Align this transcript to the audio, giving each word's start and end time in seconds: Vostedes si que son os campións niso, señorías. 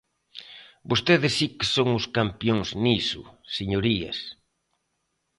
Vostedes 0.91 1.33
si 1.39 1.47
que 1.57 1.65
son 1.75 1.89
os 1.99 2.05
campións 2.17 2.67
niso, 2.85 3.21
señorías. 3.57 4.17